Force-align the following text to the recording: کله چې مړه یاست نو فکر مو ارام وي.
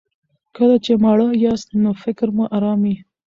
کله 0.55 0.75
چې 0.85 0.91
مړه 1.03 1.27
یاست 1.45 1.69
نو 1.83 1.89
فکر 2.03 2.27
مو 2.35 2.45
ارام 2.55 2.79
وي. 2.85 2.95